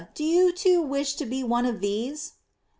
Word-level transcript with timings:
do 0.15 0.23
you 0.23 0.51
too 0.51 0.81
wish 0.81 1.13
to 1.13 1.27
be 1.27 1.43
one 1.43 1.63
of 1.63 1.79
these? 1.79 2.33